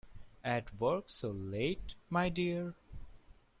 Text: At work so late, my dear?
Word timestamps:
At 0.43 0.73
work 0.79 1.11
so 1.11 1.29
late, 1.29 1.93
my 2.09 2.29
dear? 2.29 2.73